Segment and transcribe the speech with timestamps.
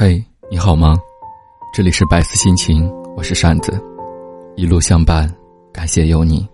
[0.00, 0.96] 嘿，你好吗？
[1.74, 3.82] 这里是百思心情，我是扇子，
[4.54, 5.28] 一路相伴，
[5.72, 6.48] 感谢有你。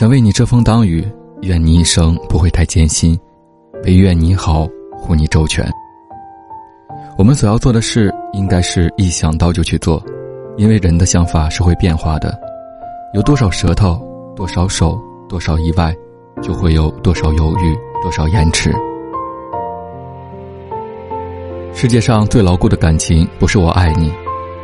[0.00, 1.06] 想为你遮风挡雨，
[1.42, 3.14] 愿你一生不会太艰辛，
[3.84, 4.66] 唯愿你好，
[4.96, 5.70] 护你周全。
[7.18, 10.02] 我们所要做的事，应该是一想到就去做，
[10.56, 12.34] 因为人的想法是会变化的，
[13.12, 14.00] 有多少舌头，
[14.34, 14.98] 多少手，
[15.28, 15.94] 多少意外，
[16.40, 18.74] 就会有多少犹豫，多少延迟。
[21.76, 24.10] 世界上最牢固的感情，不是我爱你，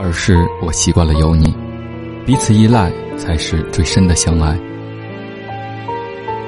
[0.00, 1.54] 而是我习惯了有你，
[2.24, 4.58] 彼此依赖才是最深的相爱。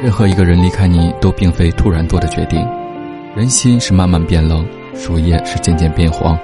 [0.02, 2.66] 任何一个人离开你，都并非突然做的决定，
[3.36, 6.38] 人心是慢慢变冷，树叶是渐渐变黄，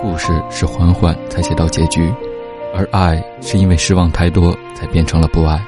[0.00, 2.08] 故事是缓缓才写到结局，
[2.72, 5.60] 而爱是因为失望太多，才变成了不爱。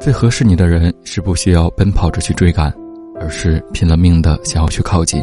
[0.00, 2.72] 最合适你的人，是不需要奔跑着去追赶，
[3.20, 5.22] 而是拼了命的想要去靠近。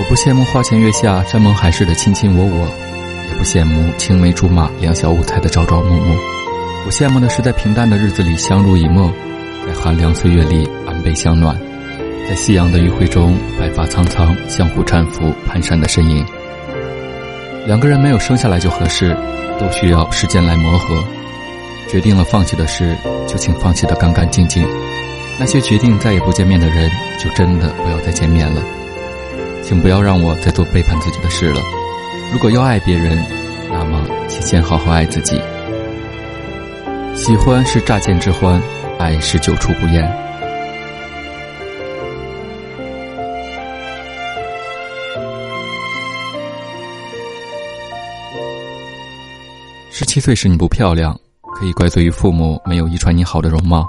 [0.00, 2.66] 我不羡慕花前月下山盟海誓的卿卿我我，
[3.28, 6.16] 也不羡慕青梅竹马两小无猜的朝朝暮暮。
[6.86, 9.12] 我羡慕的是在平淡的日子里相濡以沫，
[9.66, 11.54] 在寒凉岁月里安倍相暖，
[12.26, 16.24] 在夕阳的余晖中白发苍苍相互搀扶蹒跚的身影。
[17.66, 19.14] 两个人没有生下来就合适，
[19.60, 21.04] 都需要时间来磨合。
[21.90, 22.96] 决定了放弃的事，
[23.28, 24.66] 就请放弃的干干净净。
[25.38, 28.62] 那些决定再也不见面的人，就真的不要再见面了。
[29.70, 31.60] 请不要让我再做背叛自己的事了。
[32.32, 33.24] 如果要爱别人，
[33.70, 35.40] 那么请先好好爱自己。
[37.14, 38.60] 喜欢是乍见之欢，
[38.98, 40.12] 爱是久处不厌。
[49.92, 51.16] 十七岁时你不漂亮，
[51.54, 53.84] 可以怪罪于父母没有遗传你好的容貌；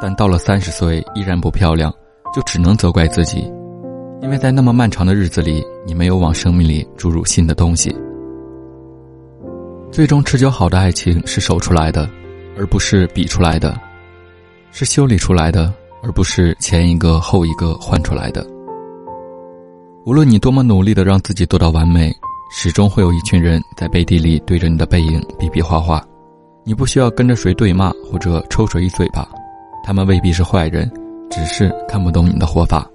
[0.00, 1.92] 但到了三十岁依然不漂亮，
[2.34, 3.46] 就只能责怪自己。
[4.22, 7.94] 因为在那么漫长的日子里，你没有往生命里注入新的东西。
[9.92, 12.08] 最终持久好的爱情是守出来的，
[12.56, 13.72] 而不是比出来的；
[14.72, 18.44] 是修理出来的，而不是前一个后一个换出来的。
[20.04, 22.12] 无论你多么努力的让自己做到完美，
[22.50, 26.02] 始终会有一群人在背地里对着你的背影比比划划。
[26.64, 29.28] 你不需要跟着谁对骂或者抽谁一嘴巴，
[29.84, 30.90] 他们未必是坏人，
[31.30, 32.88] 只是看不懂你的活法。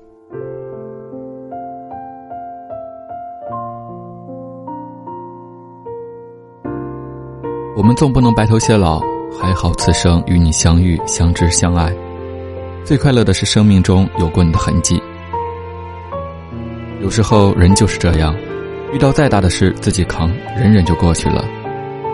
[7.91, 9.02] 们总不能白头偕老，
[9.38, 11.94] 还好此生与你相遇、相知、相爱。
[12.85, 14.97] 最快乐的是生命中有过你的痕迹。
[17.01, 18.34] 有时候人就是这样，
[18.94, 21.44] 遇到再大的事自己扛，忍忍就过去了。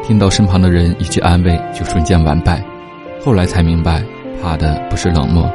[0.01, 2.59] 听到身旁的人一句安慰，就瞬间完败。
[3.23, 4.03] 后来才明白，
[4.41, 5.47] 怕的不是冷漠，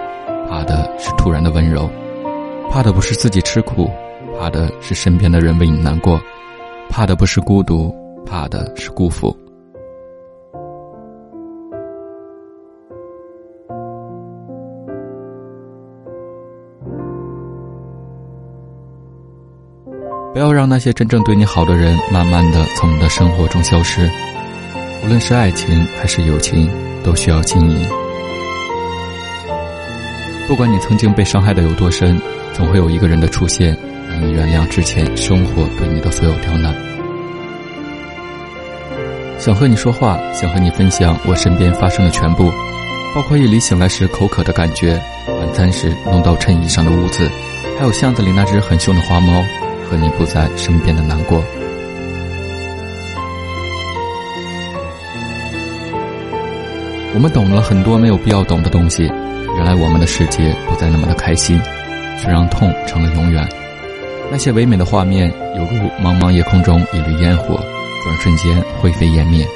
[0.49, 1.91] 怕的是突然的温柔，
[2.71, 3.91] 怕的不是自己吃苦，
[4.39, 6.23] 怕的是身边的人为你难过，
[6.89, 7.93] 怕的不是孤独，
[8.25, 9.37] 怕的是辜负。
[20.33, 24.11] 不要让那些真正对你好的人慢慢的从你的生活中消失。
[25.05, 26.71] 无论是爱情还是友情，
[27.05, 27.87] 都需要经营。
[30.49, 32.19] 不管你曾经被伤害的有多深，
[32.55, 33.77] 总会有一个人的出现，
[34.09, 36.75] 让你原谅之前生活对你的所有刁难。
[39.39, 42.51] 想和你说话，想和你分享我身边发生的全部，
[43.15, 47.29] 包括夜里醒来时口渴的感觉，晚餐时弄到衬衣上的污渍，
[47.79, 49.45] 还有巷子里那只很凶的花猫。
[49.93, 51.39] 和你不在身边的难过，
[57.13, 59.03] 我们懂了很多没有必要懂的东西。
[59.55, 61.61] 原来我们的世界不再那么的开心，
[62.19, 63.47] 却让痛成了永远。
[64.31, 67.57] 那些唯美的画面，犹如茫茫夜空中一缕烟火，
[68.03, 69.47] 转瞬间灰飞烟灭。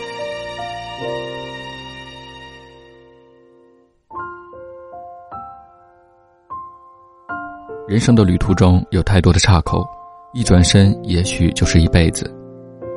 [7.88, 9.95] 人生的旅途中有太多的岔口。
[10.36, 12.30] 一转身，也许就是一辈子。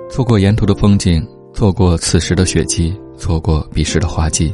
[0.10, 4.54] 错过沿途的风景，错过此时的雪季，错过彼时的花季。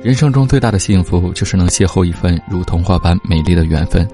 [0.00, 4.08] 人生中最大的幸福，就是能邂逅一份如童话般美丽的缘分。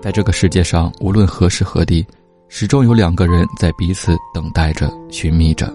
[0.00, 2.06] 在这个世界上，无论何时何地，
[2.48, 5.70] 始终有两个人在彼此等待着、寻觅着。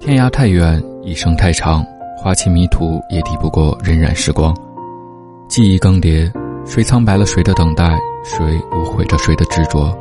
[0.00, 1.86] 天涯太远，一生太长。
[2.20, 4.52] 花期迷途也抵不过荏苒时光，
[5.46, 6.28] 记忆更迭，
[6.66, 9.96] 谁苍白了谁的等待，谁无悔着谁的执着。